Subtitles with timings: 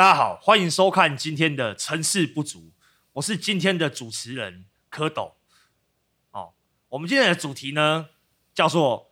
[0.00, 2.70] 大家好，欢迎收看今天的成事不足，
[3.12, 5.32] 我是今天的主持人蝌蚪。
[6.30, 6.54] 哦，
[6.88, 8.06] 我们今天的主题呢
[8.54, 9.10] 叫做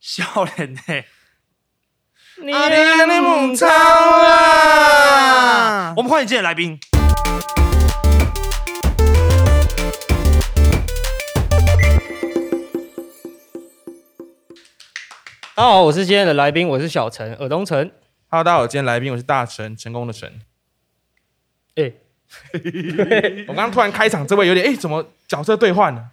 [0.00, 1.04] 笑脸内。
[2.38, 3.68] 你的母汤
[4.22, 5.92] 啊！
[5.98, 6.80] 我们欢迎今天的来宾。
[15.54, 17.92] 大家好，我是今天的来宾，我是小陈，尔东陈。
[18.34, 20.26] Hello，大家好，今天来宾我是大成，成功的成。
[21.74, 21.92] 哎、
[23.46, 26.08] 我刚刚突然开场，这位有点哎，怎么角色兑换呢？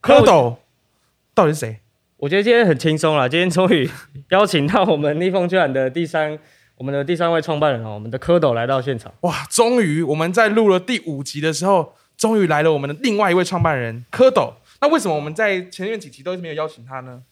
[0.00, 0.56] 蝌蚪
[1.34, 1.80] 到底是谁？
[2.16, 3.86] 我觉得今天很轻松了，今天终于
[4.30, 6.38] 邀请到我们逆风居然的第三，
[6.76, 9.12] 我们的第三位创办人哦，我们的蝌蚪来到现场。
[9.20, 14.54] 哇，终于我们在录了第五集的时候，终于来了我们的另外一位创办人蝌蚪。
[14.80, 17.22] 那为什么我们在前面几集都没有邀请他呢？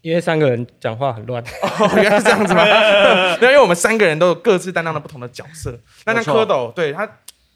[0.00, 2.64] 因为三个人讲话很乱， 哦，原来是这样子吗？
[3.38, 5.78] 对，因为我们三个人都有各自担当的不同的角色。
[6.06, 7.08] 那那没错蝌蚪，对他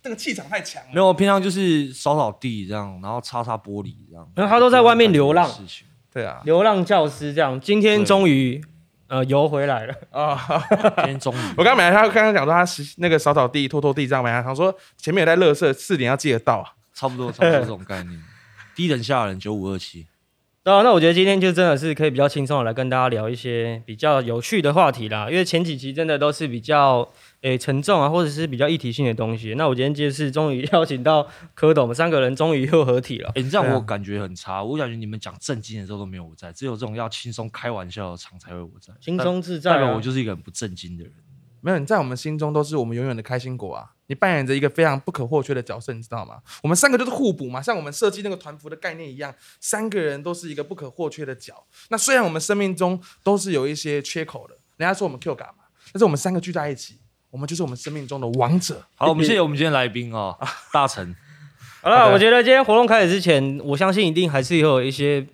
[0.02, 0.88] 那个气场太强了。
[0.92, 4.28] 没有，我平常就是扫扫地这样，然后擦擦玻璃这样。
[4.34, 7.60] 然后他都在外面流浪事情对啊，流浪教师这样。
[7.60, 8.60] 今天终于
[9.06, 10.36] 呃游回来了，啊、
[10.98, 16.72] 今天终于，我刚本来他刚刚讲说他洗那个扫扫地、拖拖地这样，本来想说前面有在垃圾，四点要记得到啊。
[16.94, 18.22] 差不多，差不多这种概念。
[18.74, 20.06] 低等下人九五二七，
[20.64, 27.10] 对啊，那我觉得今天就真的是可以比较轻松的来跟大家聊一些比较有趣的话题啦，因为前几期真的都是比较
[27.40, 29.54] 诶沉重啊，或者是比较议题性的东西。
[29.54, 31.24] 那我今天就是终于 邀请到
[31.58, 33.28] 蝌蚪，我们三个人终于又合体了。
[33.34, 41.12] 哎、你这样对啊我感觉很差，我感觉你们讲正经的时候都没有我在，只有这种要轻松开玩笑的场才会我在，轻松自在、啊代表我，就是一个很不正经的人。
[41.64, 43.88] 没有，你在我们心中都是我们永远的开心果啊！
[44.08, 46.38] 你扮演着一个非常不可或缺的角色，你知道吗？
[46.62, 51.64] 我们三个就是互补嘛，像我们设计那个团服的概念一样，三个人都是一个不可或缺的角。
[51.88, 56.98] 那虽然我们生命中都是有一些缺口的，人家说我们 Q 嘎嘛，但是我们三个聚在一起，
[57.30, 58.84] 我们就是我们生命中的王者。
[58.96, 60.36] 好，我们谢谢我们今天来宾哦，
[60.72, 61.14] 大成。
[61.80, 65.24] 好了，我觉得今天活动开始之前，我相信一定还是有一些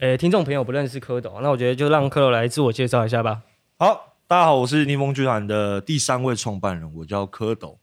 [0.00, 3.42] 呃听众朋友不认识蝌蚪，那我觉得就让蝌蚪来自我介绍一下吧。
[3.78, 7.76] 好，大家好，我是逆风剧团的第三位创办人，我叫蝌蚪。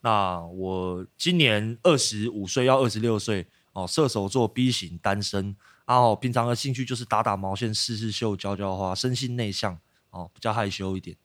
[0.00, 5.56] 那我今年二十五岁，要二十六岁哦，射手座 B 型单身。
[5.86, 9.78] 然后平常的兴趣就是打打毛线、试试绣、浇浇花，生性内向
[10.10, 11.16] 哦，比较害羞一点。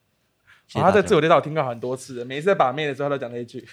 [0.72, 3.68] 他大家的自我介绍我听过很多次了，每一次在把妹的时候他都讲那一句。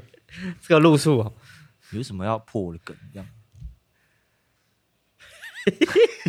[0.60, 1.32] 这个路数哦，
[1.92, 3.26] 有什么要破我的梗这样？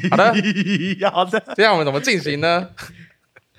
[0.09, 0.31] 好的，
[1.11, 2.69] 好的，这样我们怎么进行呢？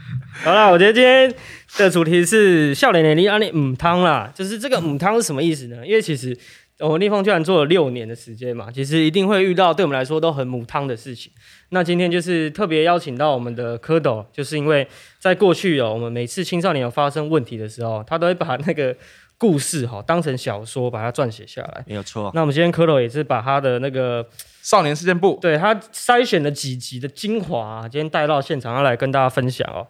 [0.45, 1.33] 好啦，我觉得今天
[1.79, 5.87] 的主题是笑脸年龄安利母汤啦，就是这个母汤是什么意思呢？
[5.87, 6.37] 因为其实
[6.81, 11.33] 我们立峰居然做了六年的时间嘛，其实一定会遇到对我们来说都很母汤的事情。
[11.71, 14.87] 那今天就是特别邀请到我们的蝌蚪，就是因为
[15.19, 18.95] 在过去哦，我们每次青少年有发生问题的时候，他都会把那个
[19.37, 21.85] 故事哈、当成小说把它撰写下来。
[21.87, 22.31] 没有错。
[22.35, 24.27] 那我们今天蝌蚪也是把他的那个
[24.63, 29.89] 少年事件簿，对他筛选了几集的精华、啊，今天带到现场要来跟大家分享哦。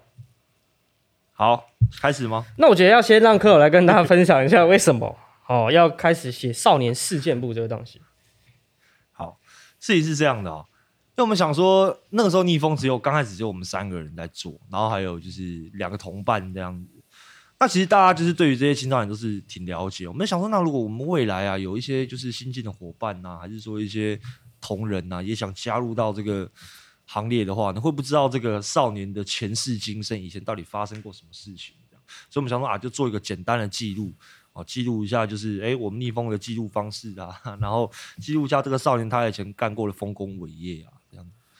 [1.32, 1.66] 好，
[2.00, 2.46] 开始吗？
[2.58, 5.16] 那我觉得要先让科友来跟大家分享一下为什么
[5.46, 8.00] 哦要开始写少年事件簿这个东西。
[9.12, 9.38] 好，
[9.78, 10.64] 事情是这样的哦，
[11.10, 16.93] 因为我们想说那个时候逆风只有刚开始只有我们三个人在做，然后还有就是两个同伴这样子。
[17.64, 20.06] 那其实大家就是对于这些青少年都是挺了解。
[20.06, 24.20] 我们想说，那如果我们未来啊有一些就是新进的伙伴呐、还是说一些
[24.60, 26.46] 同仁呐、也想加入到这个
[27.06, 31.74] 行列的话你，会不知道这个少年的前世今生，以前到底发生过什么事情？
[32.28, 34.12] 所以我们想说啊，就做一个简单的记录。
[34.52, 40.92] 哦，记录一下就是哎，我们逆风的记录方式啊，然后记录一下这个少年他以前干过的丰功伟业啊，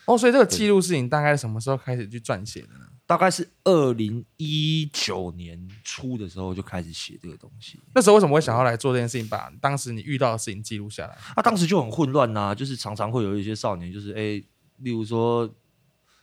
[0.07, 2.87] 哦，所以这个记录事情大概什么时候开始去撰写的呢？
[3.07, 7.79] 大概是二零一九年初的时候就开始写这个东西。
[7.95, 11.15] 那时候为什么会想要来做这件事情，把当时你遇到的事情记录下来？
[11.35, 14.43] 啊、当时就很混乱呐、就是常常会有一些少年，就是哎、
[14.79, 15.47] 例如说，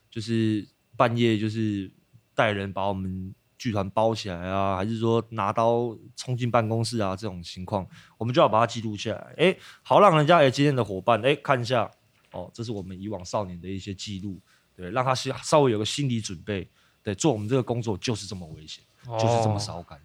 [0.09, 0.67] 就是
[0.97, 1.91] 半夜就是
[2.33, 7.87] 带人把我们剧团包起来啊，还是说拿刀冲进办公室啊这种情况，
[8.17, 9.35] 我们就要把它记录下来。
[9.37, 11.91] 哎、好让人家哎今天的伙伴哎看一下，
[12.31, 14.39] 哦，这是我们以往少年的一些记录，
[14.75, 16.67] 对，让他先稍微有个心理准备。
[17.03, 19.99] 对，做我们这个工作就是这么危险，就是这么哦烧干。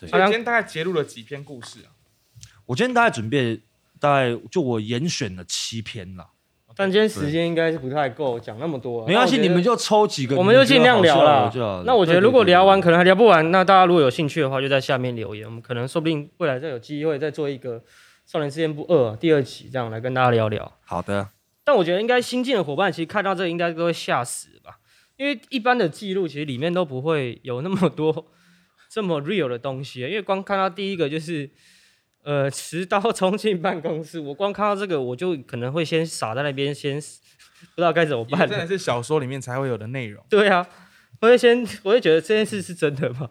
[0.00, 1.92] 对所以今天大概揭露了几篇故事啊？
[2.64, 3.60] 我今天大概准备，
[4.00, 6.26] 大概就我严选了七篇了。
[6.76, 11.82] 但今天时间应该是不太够讲那么多啊、没关系，你们就抽几个，我们就尽量聊了。
[11.84, 17.82] 那我觉得如果聊完可能还聊不完，那大家如果有兴趣的话，就在下面留言，我们可能说不定未来再有机会再做一个
[18.24, 20.72] 少年事件簿二第二期，这样来跟大家聊聊。
[20.84, 21.28] 好的，
[21.68, 24.78] 但我觉得应该新进的伙伴其实看到这个应该都会吓死吧，
[25.18, 28.32] 因为一般的记录其实里面都不会有那么多
[28.90, 31.50] 这么 real 的东西，因为光看到第一个就是。
[32.24, 36.96] 呃，持刀冲进办公室，我光看到这个，我就可能会先傻在那边，先
[37.74, 38.58] 不知道该怎么办真。
[38.58, 40.22] 的是小说里面才会有的内容。
[40.28, 40.66] 对啊，
[41.22, 43.30] 我会先，我会觉得这件事是真的吗？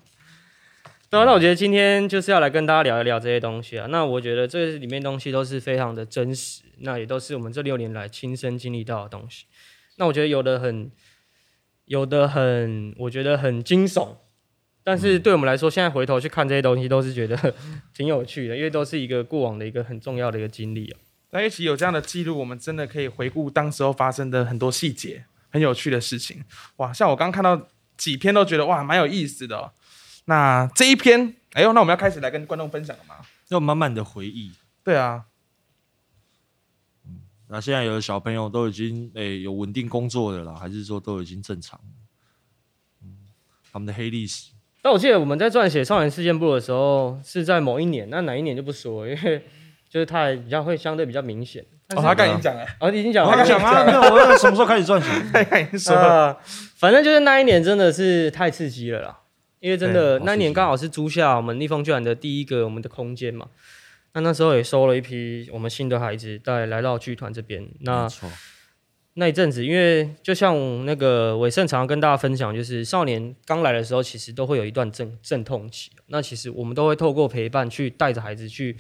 [1.10, 3.88] 对啊，那我觉得今天就是要来跟大家聊一聊这些东西啊。
[3.90, 9.46] 那我觉得这里面东西都是非常的真实，那也都是我们这六年来亲身经历到的东西。
[9.96, 10.92] 那我觉得有的很，
[11.86, 14.18] 有的很，我觉得很惊悚，
[14.84, 17.56] 但是对我们来说，现在回头去看这些东西，都是觉得
[17.96, 21.00] 挺有趣的，因为都是一个过往的一个很重要的一个经历啊。
[21.32, 26.44] 那一起有这样的记录，我们真的可以回顾当时候发生的很多细节，很有趣的事情。
[26.78, 29.72] 哇，像我刚看到几篇都觉得哇蛮有意思的哦、
[30.30, 33.16] 那这一篇，哎呦，那我们要开始来跟观众分享了吗？
[33.48, 34.52] 要满满的回忆。
[34.84, 35.24] 对啊，
[37.48, 41.86] 那现在有的小朋友都已经诶、有稳定工作的了，还是说都已经正常了？
[43.04, 43.18] 嗯，
[43.72, 44.52] 他们的黑历史，
[44.82, 49.42] 但我记得我们在撰写少年事件簿的时候，是在某一年，那哪一年就不说了，因为
[49.90, 51.66] 就是他还比较会相对比较明显。
[51.88, 55.10] 但哦，他刚已经讲了，哦，你已经讲了，我讲啊，那我那什么时候开始赚钱？
[55.32, 56.38] 他刚已经说了，啊，
[56.76, 59.20] 反正就是那一年真的是太刺激了啦，
[59.60, 63.48] 因为真的那一年刚好是租下我们逆风剧团的第一个我们的空间嘛。
[64.14, 67.68] 那那时候也收了一批我们新的孩子带来到剧团这边。
[67.82, 68.08] 那，
[69.14, 75.92] 那一阵子，因为就像那个伟盛常常跟大家分享，就是少年刚来的时候，其实都会有一段阵阵痛期。
[76.08, 78.76] 那其实我们都会透过陪伴去带着孩子去，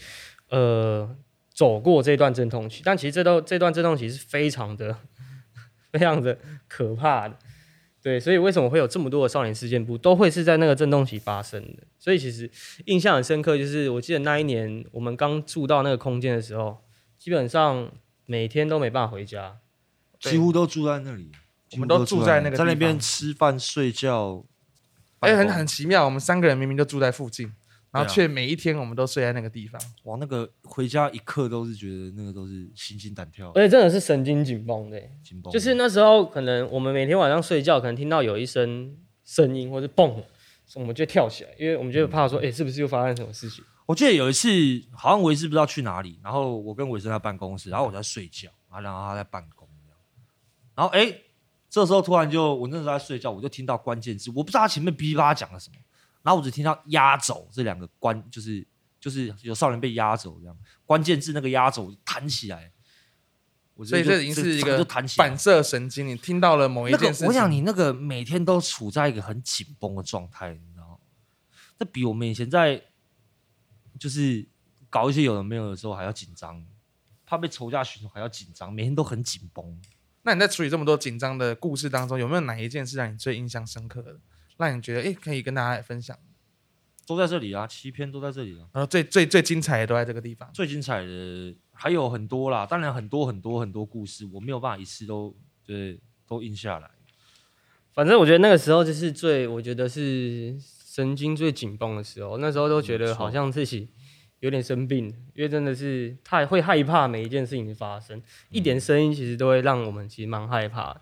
[0.49, 1.07] 呃，
[1.53, 2.81] 走过这段阵痛期。
[2.83, 4.97] 但其实这段这段阵痛期是非常的、
[5.93, 6.37] 非常的
[6.67, 7.37] 可怕的。
[8.01, 11.83] 对，所以为什么会有这么多的少年事件部，都会是在那个震动期发生的。
[11.99, 12.49] 所以其实
[12.85, 16.77] 印象很深刻，就是我记得那一年我们刚住到那个空间的时候，
[17.17, 17.91] 基本上
[18.25, 19.57] 每天都没办法回家。
[20.19, 21.31] 几乎都住在那里，
[21.73, 24.45] 我们都住在那个在那边吃饭睡觉。
[25.19, 27.51] 哎，很很奇妙，我们三个人明明就住在附近，
[27.91, 29.81] 然后却每一天我们都睡在那个地方。
[30.03, 35.51] 哇，那个回家一刻都是觉得那个都是心惊胆跳，而且真的是神经紧绷的欸，紧绷。
[35.51, 40.23] 就是那时候可能我们每天晚上睡觉，可能听到有一声声音或者蹦，
[40.75, 43.63] 我们就跳起来，因为我们就怕说，哎、是不是又发生什么事情？
[43.85, 44.49] 我记得有一次，
[44.91, 49.97] 好像维斯不知道去哪里，然后我跟维斯在办公室，然后我在睡觉，然后然后他在办公这样，
[50.75, 51.21] 然后哎，
[51.69, 55.77] 这时候突然就我那时候在睡觉，我就听到关键字，我不知道他前面噼里啪啦讲了什么，
[56.27, 58.67] 然后我只听到压走这两个关，就是
[58.99, 62.69] 就是有少年被压走这样，关键字那个压走弹起来，
[63.75, 70.97] 我所以这已经是一个反射神经，你听到了某一那个件事情，我想你那个每天都处在一个很紧绷的状态，你知道吗？
[71.79, 72.83] 这比我们以前在
[73.97, 74.45] 就是
[74.89, 76.61] 搞一些有的没有的时候还要紧张，
[77.25, 79.79] 怕被仇家寻仇还要紧张，每天都很紧绷。
[80.23, 84.19] 那你在处理这么多紧张的故事当中，有没有哪一件事让你最印象深刻的，
[84.57, 86.17] 让你觉得诶可以跟大家来分享？
[87.05, 88.67] 都在这里啊，七篇都在这里啊。
[88.73, 90.49] 然后最最最精彩的都在这个地方。
[90.53, 95.33] 最精彩的还有很多啦，当然很多很多很多故事，我没有办法一次都
[95.65, 96.91] 对都印下来。
[97.93, 103.87] 反正我觉得那个时候就是最，我觉得是神经最紧绷的时候，那时候都觉得好像自己
[104.41, 108.21] 有点生病，因为真的是太会害怕每一件事情的发生，
[108.51, 111.01] 一点声音其实都会让我们其实蛮害怕。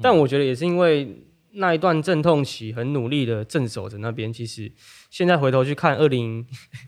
[0.00, 1.24] 但我觉得也是因为
[1.56, 4.70] 那一段阵痛期很努力的镇守着那边，其实
[5.10, 6.44] 现在回头去看二零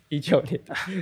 [0.09, 0.61] 一九年，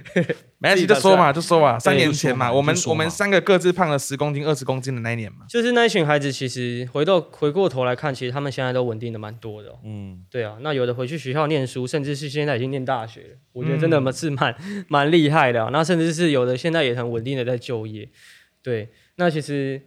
[0.58, 5.46] 没关系，就 说嘛，就说嘛，三年前嘛，嘛我们我们三个各自胖了十公斤、二十公斤的那一年嘛。
[5.48, 9.78] 就是那一群孩子，其实回到回过头来看，其实他们现在都稳定的蛮多的、哦。
[9.84, 14.54] 嗯，对啊，那有的回去学校念书，甚至是现在已经念大学了，我觉得真的是蛮
[14.88, 18.08] 蛮厉害的啊、那甚至是有的现在也很稳定的在就业。
[18.62, 19.80] 对，那其实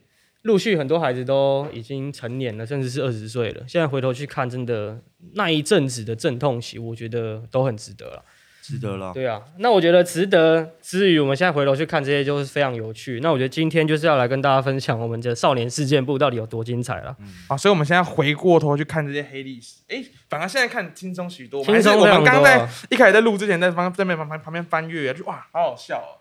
[0.48, 3.64] 陆续很多孩子都已经成年了，甚至是二十岁了。
[3.68, 4.98] 现在回头去看，真的
[5.34, 8.24] 那一阵子的阵痛期，我觉得都很值得了。
[8.64, 9.14] 值得了。
[9.14, 13.20] 对啊，那我觉得值得之余，我们现在回头去看这些，就是非常有趣。
[13.22, 17.16] 那我觉得今天就是要来跟大家分享我们的少年事件部到底有多精彩了。
[17.48, 21.64] 啊，所以我们现在回过头去看这些黑历史，诶，反而现在看轻松许多。
[21.64, 26.17] 轻松是我们刚刚在一开始在录之前，在旁在旁旁旁边翻阅，就哇，好好笑哦。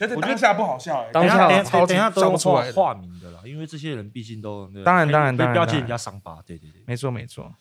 [0.00, 2.72] 可是我觉得当下不好笑哎，当下等一下等一下都笑不出来的。
[2.72, 6.38] 化名的啦，因为这些人毕竟都对当然当然当然标记人家伤疤。
[6.46, 7.52] 对对对，没错没错。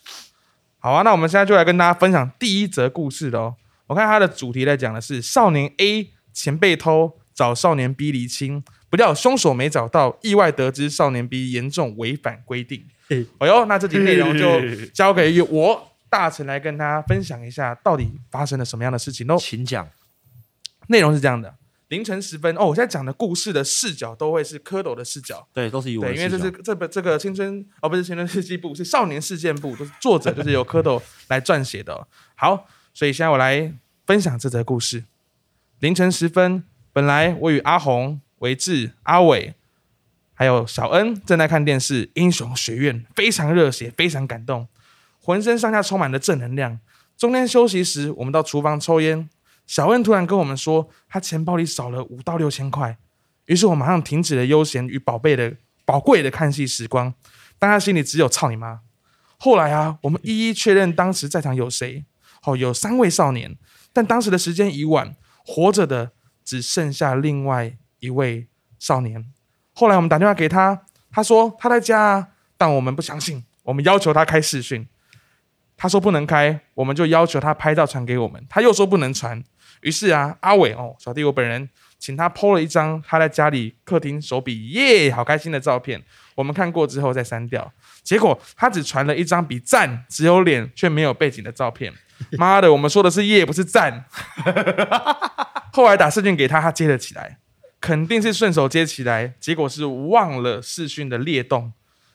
[0.78, 3.56] 好啊，那我们现在就来跟大家分享第一则故事喽。
[3.88, 12.86] 我看它的主题在讲的是少年 A 钱被偷，找少年 B 厘清，不料凶手没找到，意外得知少年 B 严重违反规定。
[13.10, 19.38] 嘿哎呦，那这集内容就交给我大成来跟大家分享一下，到底发生了什么样的事情喽。
[19.38, 19.86] 请讲。
[20.88, 21.54] 内容是这样的：
[21.90, 25.48] 凌晨时分，哦，我现在讲的故事的视角都会是蝌蚪的视角。
[25.52, 33.74] 对，都是以我对，因为这是这本这个青春哦，不是青春日记部， 是少年事件部，都是作者就是由蝌蚪来撰写的哦、好，所以现在我来
[34.06, 35.04] 分享这则故事。
[35.80, 39.56] 凌晨时分，本来我与阿红、维志、阿伟
[40.36, 44.68] 还有小恩正在看电视《英雄学院》，非常热血，非常感动，
[45.20, 46.80] 浑身上下充满了正能量。
[47.18, 49.28] 中间休息时，我们到厨房抽烟，
[49.70, 52.98] 小恩突然跟我们说，他钱包里少了五到六千块。
[53.46, 57.14] 于是我马上停止了悠闲与宝贝的宝贵的看戏时光，
[57.60, 58.80] 但他心里只有操你妈。
[59.38, 62.04] 后来啊，我们一一确认当时在场有谁，
[62.46, 63.56] 哦，有三位少年，
[63.94, 68.48] 但当时的时间已晚，活着的只剩下另外一位
[68.80, 69.32] 少年。
[69.74, 74.88] 后来我们打电话给他，他说他在家，但我们不相信，我们要求他开视讯，
[75.78, 79.44] 他说不能开，我们就要求他拍照传给我们，他又说不能传。
[79.82, 86.02] 于是啊，阿伟哦，小弟我本人请他 PO 了一张他在家里客厅手笔耶，好开心的照片。
[86.36, 87.72] 我们看过之后再删掉，
[88.04, 91.94] 结果他只传了一张比赞只有脸却没有背景的照片。
[92.38, 94.06] 妈的，我们说的是耶，不是赞。
[95.72, 97.38] 后来打视讯给他，他接了起来，
[97.80, 101.72] 肯定是顺手接起来，结果是忘了视讯的裂洞。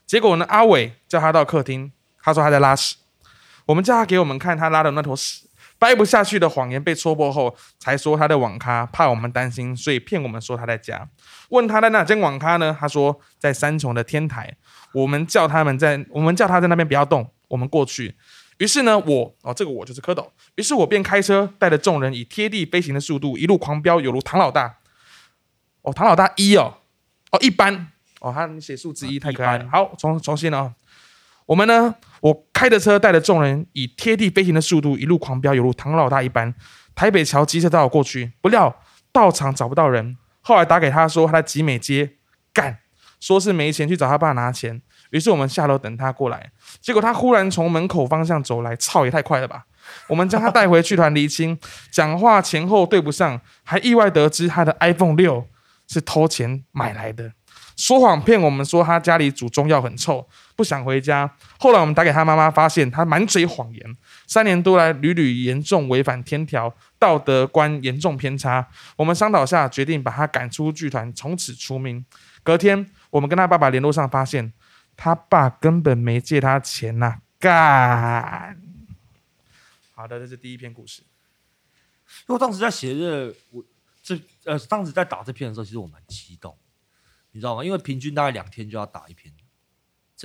[0.07, 1.93] 结果呢，阿伟叫他到客厅，
[2.23, 2.97] 他说他在拉屎。
[3.67, 5.47] 我们叫他给我们看他拉的那坨屎，
[5.79, 11.09] 掰不下去的谎言被戳破后，才说他的网咖，怕我们担心，所以骗我们说他在家。
[11.51, 12.75] 问他在哪间网咖呢？
[12.79, 14.57] 他说在三重的天台。
[14.95, 18.17] 我们叫他们在，我们叫他在那边不要动，我们过去。
[18.59, 20.25] 于是呢，我哦，这个我就是蝌蚪。
[20.55, 24.77] 于是我便开车带着众人以贴地飞行的速度一路狂飙，有如唐老大。
[25.83, 26.79] 哦，唐老大一哦，
[27.33, 27.89] 哦一般
[28.21, 29.69] 哦，他你写数字一太可爱了。
[29.69, 30.73] 好，重重新哦。
[31.47, 36.55] 我们呢，我开着车带着众人以贴地飞行的速度一路狂飙，犹如唐老大一般。
[36.95, 38.75] 台北桥机车道过去，不料
[39.13, 40.17] 到场找不到人。
[40.41, 42.13] 后来打给他说他在集美街
[42.53, 42.79] 干，
[43.19, 44.81] 说是没钱去找他爸拿钱。
[45.11, 49.65] 于是我们下楼等他过来，结果他忽然从门口方向走来，操也太快了吧！
[50.09, 51.59] 我们将他带回剧团厘清，
[51.91, 55.47] 讲话前后对不上，还意外得知他的 iPhone 六
[55.87, 57.33] 是偷钱买来的，
[57.77, 61.31] 说谎骗我们说他家里煮中药很臭，不想回家。
[61.59, 63.97] 后来我们打给他妈妈，发现他满嘴谎言，
[64.27, 68.69] 三年多来屡屡严重违反天条，道德观严重偏差。
[68.97, 72.05] 我们商讨下决定把他赶出剧团，从此出名。
[72.43, 74.53] 隔天我们跟他爸爸联络上，发现。
[74.97, 77.19] 他爸根本没借他钱呐！
[77.41, 78.57] 干。
[79.93, 81.03] 好的，这是第一篇故事。
[82.29, 83.65] 因为当时在写这，我
[84.01, 86.57] 这呃，当时在打这篇的时候，其实我蛮激动，
[87.33, 87.65] 你知道吗？
[87.65, 89.35] 因为平均大概两天就要打一篇，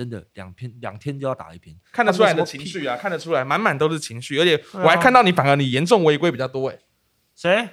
[0.00, 6.78] 真的两篇两天就要打一篇，看得出来的情绪啊，看得出来，满满都是情绪，而且我还看到你反而你严重违规比较多哎。
[7.36, 7.68] 谁？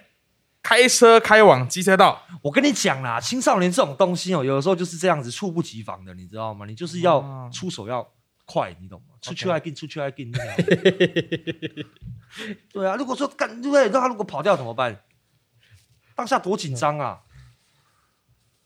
[0.62, 6.66] 开车开往机车道，我跟你讲啦，青少年这种东西哦，有的时候就是这样子，猝不及防的，你知道吗？
[6.66, 8.06] 你就是要出手要
[8.44, 9.16] 快，你懂吗？
[9.22, 10.30] 出去还跟出去还跟，
[12.74, 12.98] 对啊。
[12.98, 15.00] 如果说干对，那他如果跑掉怎么办？
[16.14, 17.22] 当下多紧张啊！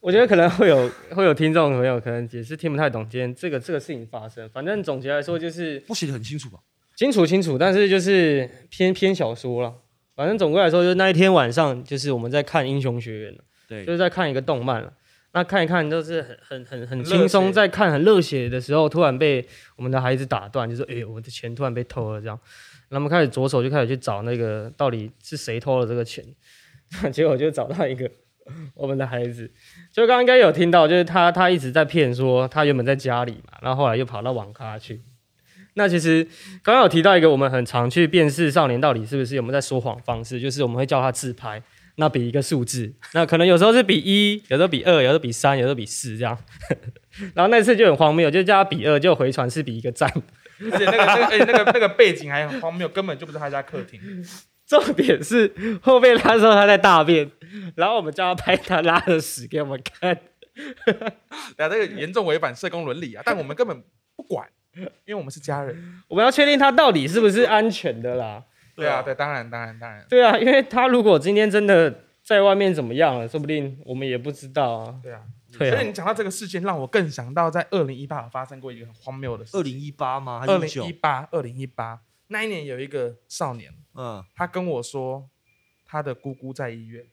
[0.02, 4.50] 我觉得可能会有会有听众朋友可能也是听不太懂今天这个这个事情发生。
[4.50, 6.58] 反正总结来说就是不写的很清楚吧？
[6.96, 9.74] 清楚清楚，但是就是偏偏小说了。
[10.16, 13.34] 反正总归来说，就是那一天晚上，就是我们在看《英雄学院》
[13.68, 14.92] 对，就是在看一个动漫了。
[15.34, 22.38] 那看一看都是很很很很轻松，在看很热血的时候，突然被我们的孩子打断，就说：“哎呦，我的钱突然被偷了！”这样，
[22.90, 26.24] 那么开始着手就开始去找那个到底是谁偷了这个钱，
[27.14, 28.12] 结果就找到一个
[28.76, 29.52] 我们的孩子。
[29.92, 35.02] 就刚刚应该有听到，就是他他一直在骗说他原本在家里嘛，然后后来又跑到网咖去。
[35.76, 36.24] 那其实
[36.62, 41.64] 刚刚有提到一个，我们很常去辨识少年到底是不是有没有在说谎方式，就是我们会叫他自拍，
[41.96, 46.38] 那比一个数字，那可能有时候是比一，有时候比二，有时候比三，有时候比四这样。
[47.34, 50.12] 然后那次就很荒谬，就叫他比二，就回传是比一个赞，
[50.60, 53.98] 而且那个那个而且那个那个背景还很荒谬，根本就不是他家客厅。
[54.72, 57.30] 重点是后面他说他在大便，
[57.76, 60.18] 然后我们叫他拍他拉的屎给我们看，
[61.60, 63.22] 那这个严重违反社工伦理啊！
[63.26, 63.84] 但我们根本
[64.16, 64.48] 不管。
[64.74, 68.42] 因为我们是家人，我们要确定他到底是不是安全的啦。
[68.74, 70.06] 对啊，对，当然，当然，当然。
[70.08, 74.96] 对啊，因为他如果今天真的在外面怎么样了，说不定我们也不知道啊。
[75.04, 75.24] 对啊，
[75.60, 79.58] 对所以你讲到这个事件，让我更想到在二零一八发生过一个很荒谬的事。
[79.58, 80.42] 二零一八吗？
[80.48, 82.00] 二零一八，二零一八
[82.32, 85.30] 那一年有一个少年，嗯，他跟我说
[85.86, 87.06] 他的姑姑在医院，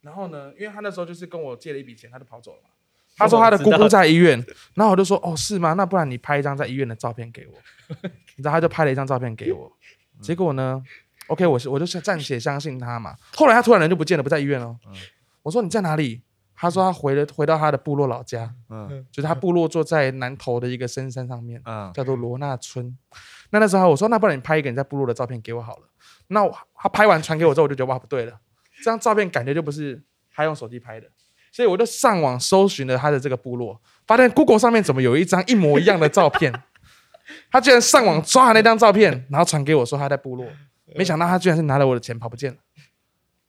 [0.00, 2.70] 然后呢，因为他那时候就是跟我借了一笔钱，他就跑走了嘛。
[3.16, 4.38] 他说他的姑姑在医院，
[4.74, 5.72] 然后我就说哦是吗？
[5.72, 7.54] 那不然你拍一张在医院的照片给我。
[8.36, 9.70] 你知道他就拍了一张照片给我，
[10.20, 10.80] 结果呢
[11.26, 13.16] ，OK，我是我就是暂且相信他嘛。
[13.34, 14.78] 后来他突然人就不见了，不在医院了。
[15.42, 16.22] 我说你在哪里？
[16.54, 22.96] 他说他回了回到他的部落老家，嗯，就是他部落坐在南头的一个深山上面，嗯叫做罗纳村。
[23.50, 25.88] 那那时候我说，那不然你拍一个你在部落的照片给我好了。
[26.28, 28.38] 那我他拍完传给我之后，我就觉得哇不对了，
[28.78, 31.08] 这张照片感觉就不是他用手机拍的，
[31.50, 36.52] 所以我就上网搜寻了他的这个部落，发现 Google 上面怎么有一张一模一样的照片？
[37.50, 40.46] 他居然上网抓了那张照片，然后传给我说他在部落，
[40.94, 42.58] 没想到他居然是拿了我的钱跑不见了。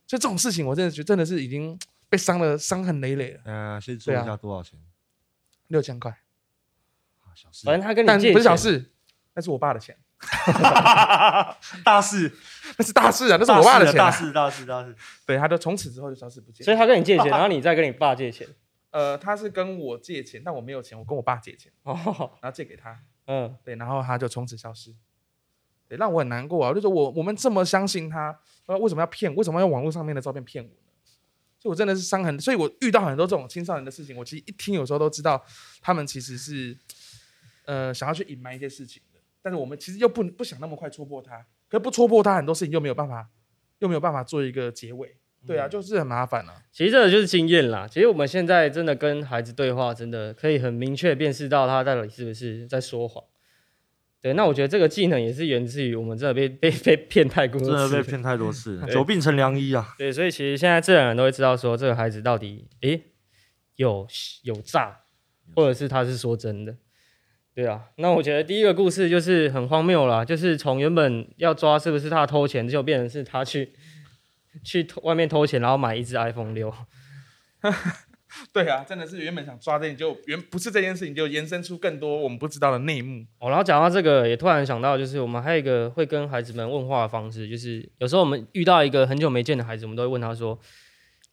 [0.06, 1.78] 所以这种事情，我真的觉得真的是已经
[2.10, 3.42] 被伤了，伤痕累累了。
[3.46, 4.80] 呃，先说一下多少钱？
[5.68, 6.12] 六千块，
[7.22, 7.76] 啊，小事反。
[7.76, 8.92] 正他跟你但借不是小事，
[9.40, 9.96] 那是我爸的钱，
[11.86, 12.30] 大事，
[12.78, 14.04] 那是大事啊，那是我爸的钱、啊。
[14.04, 14.94] 大事，大事，大事。
[15.26, 16.66] 对，他就从此之后就消失不见。
[16.66, 18.46] 所以他跟你借钱，然后你再跟你爸借钱。
[18.92, 21.96] 呃，他是跟我借钱，但我没有钱，我跟我爸借钱，哦，
[22.42, 24.94] 然后借给他，嗯，对，然后他就从此消失，
[25.88, 26.74] 对，让我很难过啊。
[26.74, 29.34] 就是我我们这么相信他，那，为什么要骗？
[29.36, 30.76] 为什么要用网络上面的照片骗我呢？
[31.60, 35.44] 所以我真的是伤痕，所以我遇到很多这种青少年的事情，我其实一听有时候都知道，
[35.82, 36.78] 他们其实是
[37.66, 39.09] 呃想要去隐瞒一些事情的，
[39.42, 43.30] 但是我们其实又不不想那么快戳破它，可是不戳破它，很多事情又没有办法，
[43.80, 45.16] 又没有办法做一个结尾，
[45.46, 46.64] 对啊，就是很麻烦啊。
[46.72, 47.88] 其实这个就是经验啦。
[47.88, 53.24] 其实我们现在真的跟孩子对话，真的可以很明确辨识到他到底是不是在说谎。
[54.22, 59.96] 对，那我觉得这个技能也是源自于我们真的被被被骗太多次，真的被骗太多次了， 久病成良医啊！
[59.98, 63.02] 对，所以其实现在自然人都会知道说这个孩子到底诶
[63.78, 64.06] 有
[64.44, 65.00] 有诈，
[65.56, 66.76] 或者是他是说真的。
[67.60, 73.74] 对啊，那我觉得第一个故事就是很荒谬啦，就是从原本要抓是不是他偷钱，就变成是他去
[74.64, 76.74] 去偷外面偷钱，然后买一只 iPhone 六。
[78.54, 83.26] 对啊，真的是原本想抓这件，就原不是这件事情，就延伸出更多我们不知道的内幕。
[83.40, 90.58] 哦，然后讲到这个，也突然想到，就是我们还有一个会跟孩子们问话的方式，就是有时候我们遇到一个很久没见的孩子，我们都会问他说：“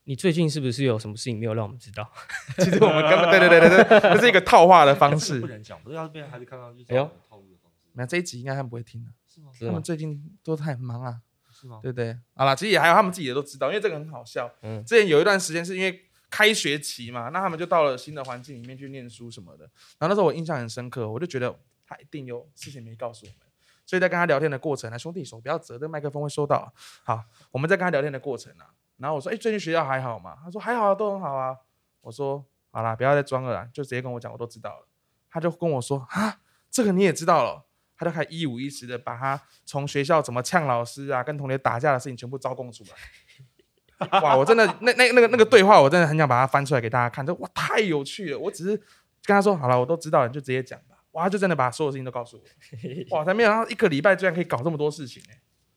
[0.09, 2.09] 你最近是不是有什么事情没有让我们知道
[2.59, 5.49] 其实我们根本对对对对对，这是一个套话的方式不。
[5.49, 9.51] 能讲，不是要是被孩子看到就是哎呦套路的方式，那这一集应该他们不会听的，是吗？”？
[9.59, 11.21] 他们最近都太忙啊，
[11.53, 11.81] 是吗？
[11.83, 12.17] 对不对？
[12.35, 14.49] 好啦，其实也还有他们自己也都知道，因为这个很好笑。
[14.63, 19.65] 嗯之前有一段时间是因为开学期嘛，那他们就到了新的环境里面去念书什么的。
[19.99, 23.39] 然后那时候我印象很深刻，我就觉得他一定有事情没告诉我们，
[23.85, 26.71] 所以在跟他聊天的过程呢，兄弟手不要折，这麦克风会收到啊。
[27.03, 30.37] 好，我们在跟他聊天的过程啊，然后我说，哎，最近学校还好吗？
[30.45, 31.57] 他说还好，都很好啊。
[32.01, 34.89] 我说好啦，不要再装了啦，就直接跟我讲，我都知道了。
[35.31, 37.67] 他就跟我说啊，这个你也知道了。
[37.99, 44.21] 他就开始一五一十的把他从学校怎么呛老师啊，跟同学打架的事情全部招供出来。
[44.21, 48.39] 哇，我真的那那那个那个对话，我真的很想把它翻出来给大家看，这哇太有趣了。
[48.39, 48.77] 我只是
[49.25, 50.97] 跟他说好了，我都知道了，你就直接讲吧。
[51.13, 53.17] 哇，他就真的把所有事情都告诉我。
[53.17, 55.31] 哇，才没想到一个礼拜居然可以搞这么多事情呢、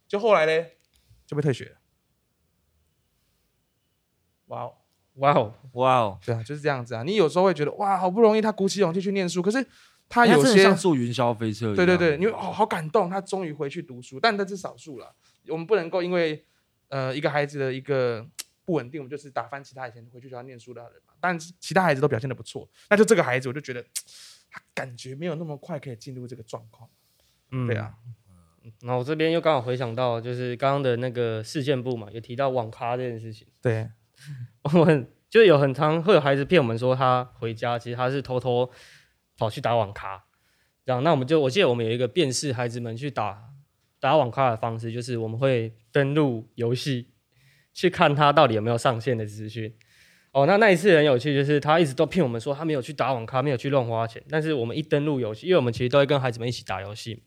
[0.05, 0.77] 就后来嘞
[1.25, 1.78] 就被退学了。
[4.49, 4.73] 哇哦，
[5.15, 7.01] 哇哦，哇哦，对啊，就是这样子啊。
[7.01, 9.63] 你有时候会觉得哇，好不容易他鼓起勇气去念书，可是
[10.07, 15.15] 他他有些像坐云霄飞车一样，对对对，你会哦好感动，他终于回去读书，但这是少数了。
[15.47, 16.45] 我们不能够因为
[16.89, 18.25] 呃一个孩子的一个
[18.65, 21.13] 不稳定，我们就是打翻其他以前回去学校念书的人嘛。
[21.19, 23.83] 但是其他孩子都表现的不错，那就这个孩子，我就觉得
[24.51, 26.89] 他感觉没有那么快可以进入这个状况。
[27.51, 27.93] 嗯对啊，
[28.81, 33.47] 然后我这边又刚好回想到，就是刚刚的那个事件部嘛，有提到网咖这件事情。
[33.61, 33.89] 对，
[34.73, 38.69] 我们就有很常会有孩子骗我们说他回家，其实他是偷偷
[39.37, 40.23] 跑去打网咖。
[40.85, 43.43] 然后那我们就我记得我们有一个辨识孩子们去打
[43.99, 47.09] 打网咖的方式，就是我们会登录游戏
[47.73, 49.75] 去看他到底有没有上线的资讯。
[50.31, 54.23] 哦，那那一次很有趣，就是他一直都骗我们说他没有去打网咖，没有去乱花钱。
[54.29, 57.23] 但是我们一登录游戏，因为我们其实都会跟孩子们一起打游戏。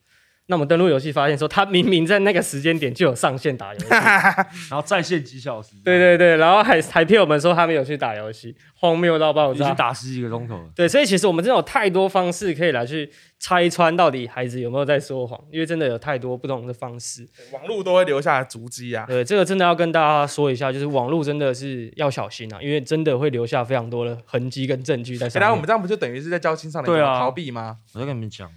[0.46, 3.86] 那我们登录游戏发现说，他明明在那个时间点就有上线打游戏，
[4.68, 9.74] 然后在线几小时，对对对，然后还还骗我们说他没有去打游戏，荒谬到爆炸已经炸。
[9.74, 10.68] 打十几个钟头了。
[10.74, 17.26] 对，所以其实我们真的有太多方式可以来去拆穿到底孩子有没有在说谎，因为真的有太多不同的方式。
[17.52, 19.06] 网络都会留下足迹啊。
[19.06, 25.40] 对，这个真的要跟大家说一下，就是网络真的是要小心啊，因为真的会留下非常多的痕迹跟证据在上面。
[25.40, 27.78] 欸然后我们这样不就等于是在教青少年逃避吗？
[27.94, 28.50] 我在跟你们讲，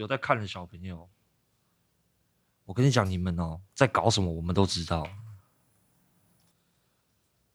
[0.00, 1.08] 有在看的小朋友，
[2.64, 5.06] 我跟你讲，你们哦在搞什么，我们都知道。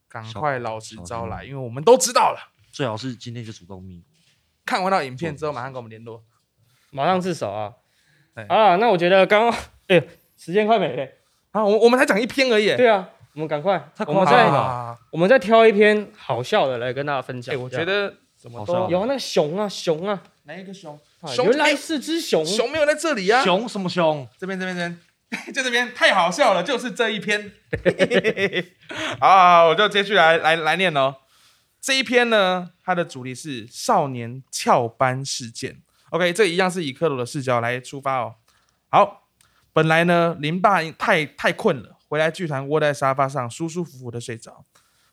[0.08, 2.52] 赶快老实招来，因为我们都知道了。
[2.70, 4.04] 最好是今天就主动密。
[4.64, 6.24] 看完到影片之后，马上跟我们联络。
[6.90, 7.74] 马上自首啊！
[8.34, 10.00] 对好了，那我觉得刚刚，哎、
[10.36, 11.08] 时间快没了。
[11.50, 12.76] 啊，我我们才讲一篇而已。
[12.76, 14.48] 对啊，我们赶快，我们再
[15.10, 17.60] 我们再挑一篇好笑的来跟大家分享。
[17.60, 20.98] 我觉得怎么好笑都有啊那个熊啊熊啊，哪一个熊？
[21.44, 22.44] 原来是只熊。
[22.44, 23.42] 熊没有在这里啊。
[23.44, 24.28] 熊什么熊？
[24.38, 27.52] 这边这边这边，就这边 太好笑了，就是这一篇。
[29.20, 31.16] 好 好，好我就接续来来来念哦。
[31.80, 35.82] 这一篇呢，它的主题是少年翘班事件。
[36.10, 38.34] OK，这一样是以克罗的视角来出发哦。
[38.88, 39.28] 好，
[39.72, 44.64] 本来呢，林爸太太困了，回来剧团窝在沙发上，舒舒服服的睡着。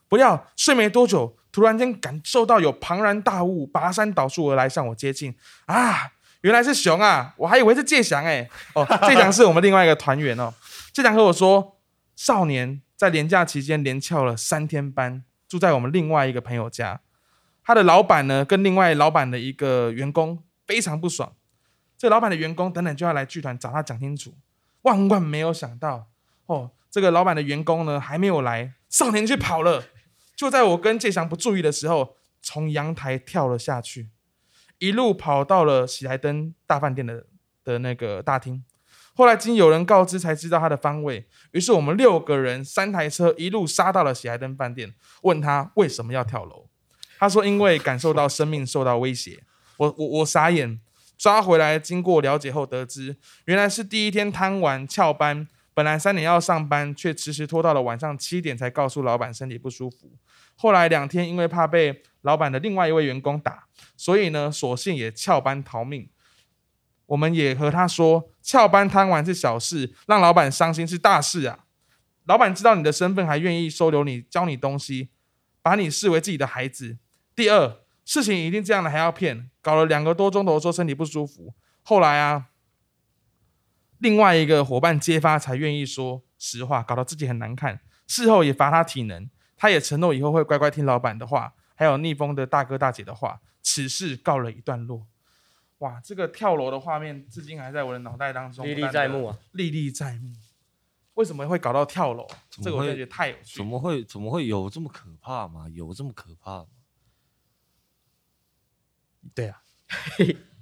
[0.08, 5.34] 不料睡没多久，突然间感受到有庞然大物拔山倒树而来，向我接近。
[5.66, 6.12] 啊，
[6.42, 7.34] 原来是熊啊！
[7.38, 8.48] 我还以为是介翔哎。
[8.74, 10.52] 哦， 介翔是我们另外一个团员哦。
[10.92, 11.78] 介翔和我说，
[12.14, 17.00] 少年在年假期间连翘了三天班，住在我们另外一个朋友家。
[17.64, 21.32] 他的老板呢，跟另外老板的一个员工非常不爽。
[21.96, 24.34] 这老板的员工等等就要来剧团找他讲清楚。
[24.82, 26.08] 万万没有想到，
[26.44, 29.84] 哦，这个老板的员工呢还没有来，少年却跑了。
[30.44, 34.10] 就在我跟介翔不注意的时候，从阳台跳了下去，
[34.78, 37.24] 一路跑到了喜来登大饭店的
[37.64, 38.62] 的那个大厅。
[39.14, 41.26] 后来经有人告知，才知道他的方位。
[41.52, 46.68] 于是我们六个人三台车一路杀到了喜来登饭店，问他为什么要跳楼。
[47.18, 49.44] 他说因为感受到生命受到威胁。
[49.78, 50.78] 我我我傻眼，
[51.16, 55.48] 抓回来经过了解后得知，原来是第一天贪玩翘班。
[55.74, 60.12] 本来三点要上班，却迟迟拖到了晚上七点才告诉老板身体不舒服。
[60.54, 66.08] 后来两天因为怕被老板的另外一位员工打，所以呢，索性也翘班逃命。
[67.06, 71.64] 我们也和他说，翘班贪玩是小事，让老板伤心是大事啊。
[72.26, 75.08] 老板知道你的身份，还愿意收留你，教你东西，
[75.60, 76.98] 把你视为自己的孩子。
[77.34, 81.52] 第二，事情已经这样了，还要骗，搞了两个多钟头，说身体不舒服。
[81.82, 82.46] 后来啊。
[84.04, 87.80] 另外一个伙伴揭发，才愿意说实话，搞得自己很难看。
[88.06, 93.40] 事后也罚他体能，他也承诺以后会乖乖听老板的话，还有逆风的大哥大姐的话。
[93.62, 95.06] 此事告了一段落。
[95.78, 100.34] 哇，这个跳楼的画面至今还在我的脑袋当中历历在目啊，历历在目。
[101.14, 102.26] 为什么会搞到跳楼？
[102.50, 103.56] 这个我觉得太有趣。
[103.56, 104.04] 怎么会？
[104.04, 105.66] 怎么会有这么可怕吗？
[105.72, 106.66] 有这么可怕吗？
[109.34, 109.62] 对啊，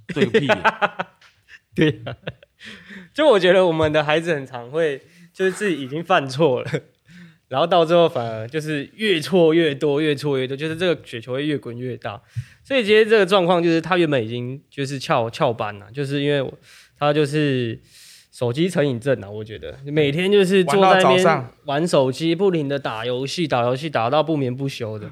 [0.06, 0.46] 对个屁！
[1.74, 2.16] 对啊。
[3.12, 5.00] 就我觉得我们的孩子很常会，
[5.32, 6.70] 就是自己已经犯错了，
[7.48, 12.20] 然后到最后反而就是越错越多，越错越多，就是这个雪球会越滚越大。
[12.64, 16.52] 所以今天这个状况就是他原本已经就是翘翘班了，就是因为
[16.98, 17.78] 他就是
[18.32, 19.28] 手机成瘾症啊。
[19.28, 25.10] 我觉得每天就是坐在那边玩手机，不停的打游戏，打游戏打到不眠不休的，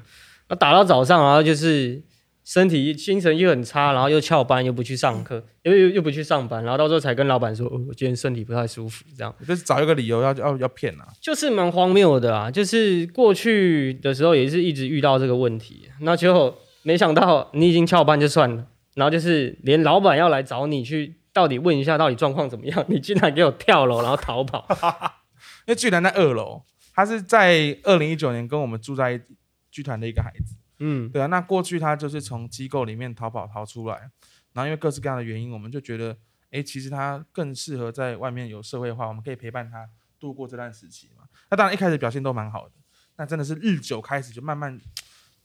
[0.49, 2.01] 那打到早上，然后就是。
[2.43, 9.33] 身体精神又很差，然后又翘班，又不去上课，又又又不去上班，然后到时候才跟老板说，我今天身体不太舒服，这样。
[9.47, 24.67] 就是找一个理由要要要骗啊，就是蛮荒谬的啊，就是过去的时候也是一直遇到这个问题，那结果没想到你已经翘班就算了，然后就是连老板要来找你去，到底问一下到底状况怎么样，你竟然给我跳楼然后逃跑，
[25.67, 26.63] 因为剧团在二楼，
[26.95, 29.21] 他是在二零一九年跟我们住在
[29.69, 30.55] 剧团的一个孩子。
[30.83, 34.09] 嗯，对啊，那过去他就是从机构里面逃跑逃出来，
[34.53, 36.17] 然后因为各式各样的原因，我们就觉得，
[36.49, 39.87] 哎，其实他更适合在外面有社会化，我们可以陪伴他
[40.19, 41.23] 度过这段时期嘛。
[41.51, 42.75] 那当然一开始表现都蛮好的，
[43.17, 44.75] 那真的是日久开始就慢慢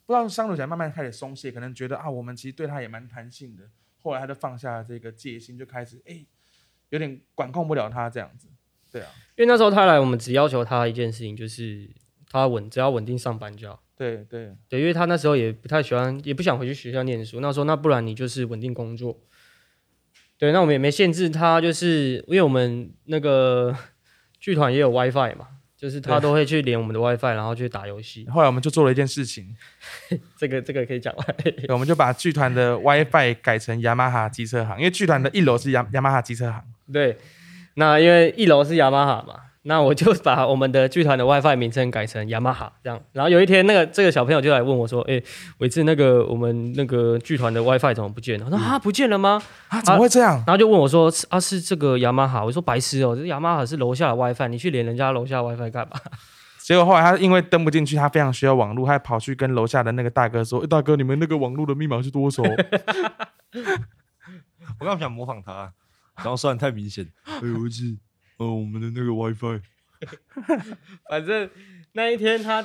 [0.07, 3.69] 不知道相处起来慢慢开始松懈，可能觉得啊，我们其实对他也蛮弹性的，
[3.99, 6.25] 后来他就放下这个戒心，就开始哎，
[6.89, 8.49] 有点管控不了他这样子。
[8.91, 11.91] 对啊，因为那时候他来，我们只要求他一件事情，就是
[12.31, 13.83] 他稳，只要稳定上班就好。
[13.97, 17.41] 对对对，因为他那时候也不太喜欢，也不想回去学校念书。
[17.41, 19.19] 那时候，那不然你就是稳定工作。
[20.39, 23.75] 对，那我们也没限制他，就是因为我们那个
[24.39, 28.29] 剧团也有 WiFi 嘛，就是他都会去连我们的 WiFi，然后去打游戏。
[28.29, 29.57] 后来我们就做了一件事情，
[30.37, 31.27] 这个这个可以讲完。
[31.71, 36.63] 我们就把剧团的 WiFi 改成雅马哈机车行，因为剧团的一楼是雅雅马哈机车行。
[36.93, 37.17] 对，
[37.77, 39.41] 那因为一楼是雅马哈嘛。
[39.69, 45.21] 那我就把我们的剧团的 WiFi 名称改成雅马哈这样，然后有一天那个这个小朋友就来问我说：“哎，
[45.59, 49.43] 伟志，那个我们那个剧团的 WiFi 怎么不见了？”我说：“啊，不见了吗？
[49.69, 55.97] 啊，怎么会这样？”然后就问我说：“啊，是这个雅马哈？”我说：“白痴哦，这雅马哈是楼下的 WiFi，你去连人家楼下 WiFi 干嘛？”
[56.63, 62.41] 结果后来他因为登不进去，他非常需要网络，还跑去跟楼下的那个大哥说：“大哥，你们那个网络的密码是多少？”
[64.79, 65.73] 我刚想模仿他，
[66.17, 67.05] 然后算太明显。
[67.25, 67.97] 哎，伟志。
[68.37, 69.61] 哦，我们的那个 WiFi，
[71.11, 71.51] 反正
[71.93, 72.63] 那一天他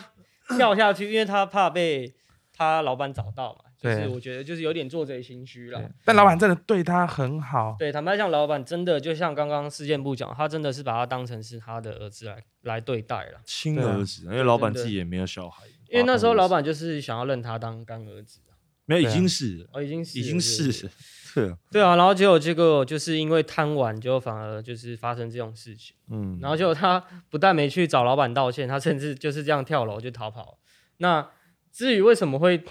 [0.57, 2.13] 跳下去，因为他怕被
[2.53, 3.65] 他老板找到嘛。
[3.81, 5.89] 就是我觉得就是有点做贼心虚了。
[6.05, 7.75] 但老板真的对他很好。
[7.79, 13.41] 对，坦白讲，老板真的就像刚刚事件部讲，他真的是把他当成是他的儿子来来对待了。
[13.43, 15.65] 亲儿子，因为老板自己也没有小孩。
[15.89, 18.41] 因为那时候老板就是想要认他当干儿子。
[18.85, 20.87] 没有，已经是，哦，已经是，已经是。
[21.33, 25.95] 对对啊，然后结果结果就是因为贪玩，就反而就是发生这种事情。
[26.09, 30.57] 嗯，然后结果他不但没去找老板道歉，他甚至就是这样跳楼就逃跑。
[30.97, 31.27] 那
[31.71, 32.63] 至于为什么会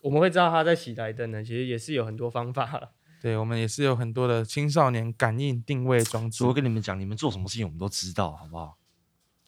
[0.00, 1.42] 我们会知道他在喜来登呢？
[1.42, 2.92] 其实也是有很多方法了。
[3.20, 6.44] 对我们也是有很多的青少年感应定位装置。
[6.44, 8.76] 我跟你们讲，你们做什么事情我们都知道，好不好？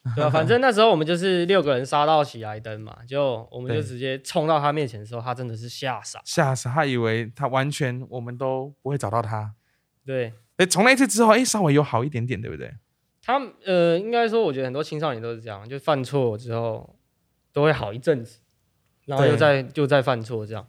[0.16, 6.20] 对啊，反正那时候我们就是六个人杀到喜来登嘛，就我们就直接冲到他面前的时候，他真的是吓傻。
[6.24, 9.54] 吓傻他，以为他完全我们都不会找到他。
[10.06, 12.72] 对哎，从那一次之后，哎，稍微有好一点点，对不对？
[13.22, 16.96] 他呃，应该说，我觉得很多青少年都是这样，就犯错之后
[17.52, 18.38] 都会好一阵子，
[19.04, 20.66] 然后又对再又再犯错这样。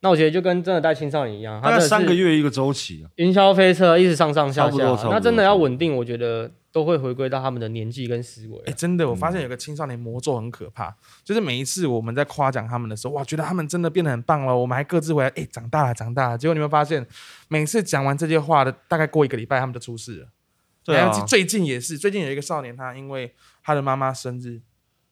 [0.00, 3.10] 那我觉得就跟真的带青少年一样，他大概真的是三个月一个周期啊。
[3.16, 4.78] 云霄飞车一直上上下下
[5.10, 8.74] 那真的要稳定，我觉得都会回归到他们的年纪跟思维哎，啊。
[8.74, 16.38] 真的，我发现有个青少年魔咒很可怕，就是每一次我们在夸奖他们的时候，哇，觉得他们真的变得很棒了，我们还各自回来，哎，长大了，长大了。
[16.38, 17.06] 结果你会发现，
[17.48, 20.28] 每次讲完这些话的，大概过一个礼拜，他们就出事了。
[20.84, 23.32] 对啊最近也是，最近有一个少年，他因为
[23.62, 24.60] 他的妈妈生日，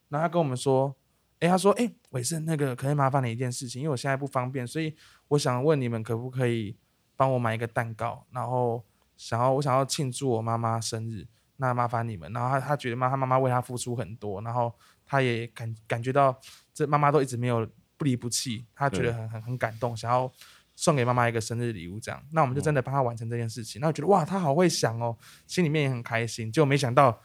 [0.09, 0.93] 然后他跟我们说，
[1.39, 4.93] 哎，他说，哎，伟盛，那个可以麻烦你一件事情，因为我现在不方便，所以
[5.29, 6.75] 我想问你们可不可以
[7.15, 8.83] 帮我买一个蛋糕，然后
[9.15, 11.25] 想要我想要庆祝我妈妈生日，
[11.61, 12.29] 那麻烦你们。
[12.33, 14.73] 然后他他觉得妈他妈妈为他付出很多，然后
[15.05, 16.37] 他也感感觉到
[16.73, 20.29] 这妈妈都一直没有不离不弃，他觉得很很很感动，想要
[20.75, 23.79] 送给妈妈一个生日礼物，这样，那我们就真的帮他完成这件事情。
[23.79, 26.51] 那我觉得哇，他好会想哦，心里面也很开心。
[26.51, 27.21] 结果没想到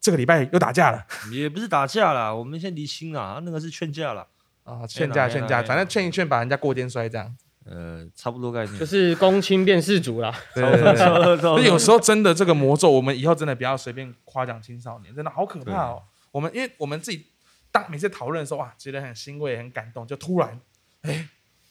[0.00, 4.28] 这个礼拜又打架了也不是打架了，我们先离心啦，那个是劝架了。
[4.64, 7.36] 啊，劝架劝架，反正劝一劝，把人家过肩摔这样。
[7.64, 8.78] 呃，差不多概念。
[8.78, 16.02] 就是公卿变事主啦，对对对有时候真的这个魔咒，我们以后真的不要随便夸奖青少年，真的好可怕哦。
[16.30, 17.26] 我们因为我们自己
[17.70, 20.60] 当每次讨论的时候，哇，觉得很欣慰、很感动，就突然
[21.02, 21.28] 哎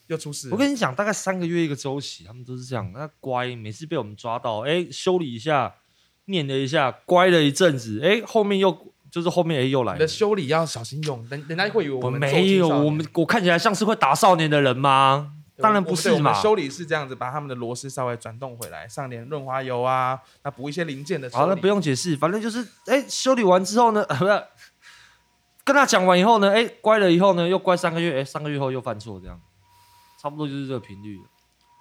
[0.08, 0.50] 又出事。
[0.52, 2.92] 我跟你讲，大概三个月一个周期，他们都是这样。
[2.94, 5.74] 那乖，每次被我们抓到，哎，修理一下，
[6.26, 10.08] 念了一下，乖了一阵子，哎，后面又就是后面哎又来了你的。
[10.08, 15.34] 修理要小心用，人人家会以为我们做没有，我们我看起来像是会打少年的人吗？
[15.62, 16.34] 当然不是嘛。
[16.34, 21.30] 修理是这样子，把他们的螺丝稍微转动回来，上点润滑油啊，那补一些零件的。
[21.32, 24.44] 好，那不用解释，反正就是哎，修理完之后呢，不 是
[25.64, 29.40] 跟他讲完以后呢，哎，乖了以后呢，又乖三个月，哎，三个月后又犯错，这样，
[30.22, 31.22] 差不多就是这个频率。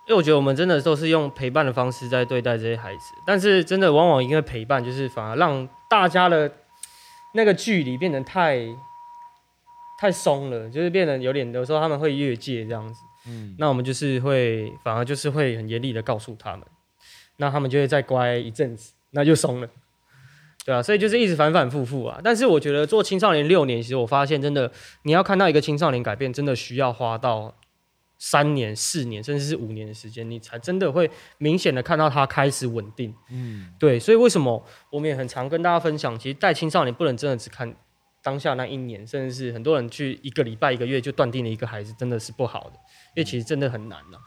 [0.06, 6.50] 因为我觉得我们真的都是用陪伴的方式在对待这些孩子，但是真的往往因为陪伴，就是反而让大家的
[7.34, 8.58] 那个距离变得太
[10.00, 13.02] 太松了，就是变得有点有时候他们会越界这样子。
[13.26, 16.66] 嗯，那我们就是会反而就是会很严厉的告诉他们，
[17.36, 19.68] 那他们就会再乖一阵子，那就松了。
[20.64, 22.20] 对啊，所以就是一直反反复复啊。
[22.22, 24.70] 但是我觉得做青少年六年，其实我发现真的，
[25.04, 27.56] 你要看到一个青少年改变，真的需要花到
[28.18, 33.14] 三年、四年，甚至是五年的时间，你才真的会明显的看到他开始稳定。
[33.30, 37.74] 嗯，对，所以为什么我们也很常跟大家分享，其实带青少年不能真的只看
[38.22, 42.72] 当下那一年，甚至是很多人去一个礼拜、一个月就断定了一个孩子，真的是不好的，
[43.14, 44.18] 因为其实真的很难呐、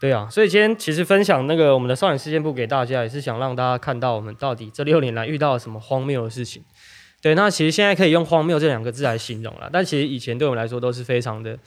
[0.00, 6.62] 对啊，所以今天其实分享那个我们的少年事件簿给大家，也是想让大家看到我们到底这六年来遇到了什么荒谬的事情。
[7.22, 11.58] 对，那其实现在可以用荒谬这两个字来形容了，但其实以前对我们来说都是非常的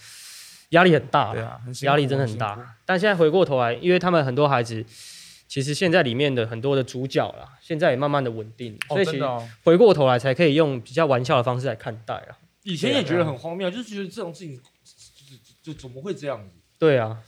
[0.70, 2.76] 压力很大，对啊，压力真的很大。
[2.86, 4.86] 但现在回过头来，因为他们很多孩子，
[5.48, 9.22] 其实现在里面的很多的主角啦，现在也慢慢的稳定，哦所以
[9.64, 12.38] 回过头来才可以用比较玩笑的方式来看待啊。
[12.64, 16.54] 以前也觉得很荒谬，就是觉得这种事情就就就怎么会这样子？
[16.78, 17.24] 对啊，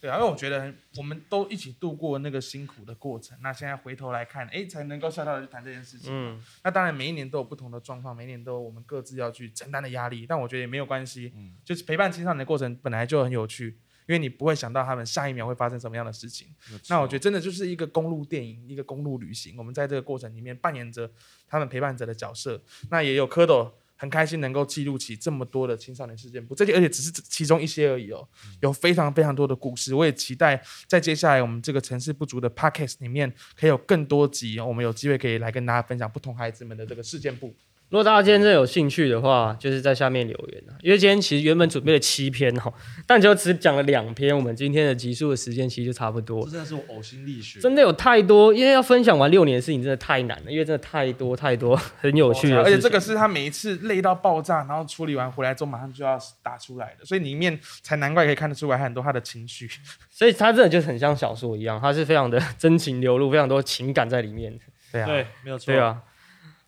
[0.00, 6.10] 对啊，因为我觉得我们都一起度过那个辛苦的过程，那现在回头来看，哎，才能够笑笑的去谈这件事情。
[6.12, 16.48] 嗯，那当然，每一年都有不同的状况，每一年都有我们各自要去承担的压力，但我觉得也没有关系，嗯就是陪伴青少年的过程本来就很有趣，因为你不会想到他们下一秒会发生什么样的事情。
[16.88, 19.56] 那我觉得真的就是一个公路电影，一个公路旅行。
[19.56, 21.10] 我们在这个过程里面扮演着
[21.46, 22.62] 他们陪伴者的角色。
[22.90, 28.28] 那也有蝌蚪很开心能够记录起这么多的青少年事件簿，这些而且只是其中一些而已哦，
[28.60, 29.94] 有非常非常多的故事。
[29.94, 37.54] 我也期待在接下来我们这个城市不足的 podcast 里面，可以有更多集，我们有机会可以来跟大家分享不同孩子们的这个事件簿。
[37.90, 40.74] 如果大家今天真的有兴趣的话，就是在下面留言啊。
[40.82, 42.72] 因为今天其实原本准备了七篇哈，
[43.06, 46.50] 但就只讲了两篇，我们今天的集数的时间其实就差不多这。
[46.50, 47.60] 真的是我呕心沥血。
[47.60, 52.64] 真的有太多，因为要分享完六年的事情，真的太难了，因为真的太多太多 很有趣的事情。
[52.64, 59.70] 而且这个是他每一次累到爆炸，然后处理完回来之后马上就要打出来的，所以里面才难怪可以看得出来很多他的情绪。
[60.10, 64.58] 所以他真的就很像小说一样，他是非常的真情流露，非常多情感在里面。
[64.90, 65.66] 对啊，对，没有错。
[65.66, 66.00] 对，啊，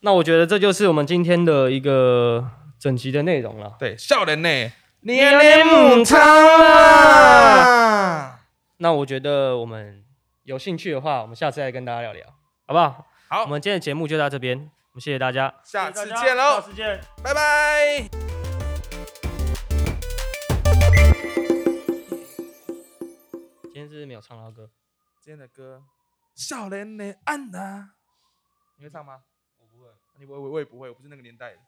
[0.01, 3.75] 那我觉得这就是我们今天的一个整集的内容了。
[3.79, 4.49] 对，笑人呢，
[5.01, 6.21] 年年母汤
[6.61, 8.41] 啊！
[8.79, 10.05] 那我觉得我们
[10.45, 12.27] 有兴趣的话，我们下次再跟大家聊聊，
[12.67, 13.07] 好不好？
[13.29, 15.53] 好我们今天的节目就到这边，我们谢谢大家。
[15.65, 17.01] 下次见喽下，次见。
[17.23, 18.09] 拜拜。
[24.17, 24.71] 有唱到歌。
[25.21, 25.83] 今天的歌
[26.49, 27.59] 《少年的安娜》，
[28.79, 29.19] 你会唱吗？
[30.20, 30.26] 我不会。
[30.26, 31.59] 你我我我也不会，我不是那个年代的。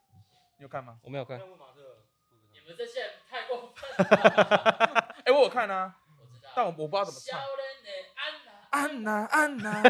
[0.58, 0.98] 你有看吗？
[1.02, 1.38] 我没有看。
[1.38, 5.14] 你们这些人太过分了。
[5.24, 6.50] 哎、我有看啊，我知道。
[6.56, 7.40] 但我我不知道怎么唱
[8.70, 9.82] 安安娜，娜安娜，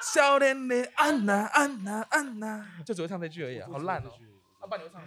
[0.00, 4.10] 笑脸 的安娜安娜安娜，就只会唱这句而已啊，好烂哦。
[4.60, 5.02] 阿爸，你会唱？